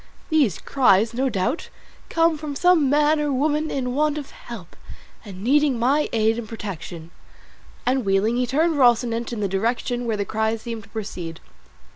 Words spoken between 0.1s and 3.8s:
These cries, no doubt, come from some man or woman